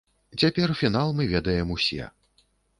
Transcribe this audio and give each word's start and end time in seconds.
Цяпер 0.43 0.73
фінал 0.79 1.13
мы 1.21 1.29
ведаем 1.35 1.77
усе. 1.79 2.11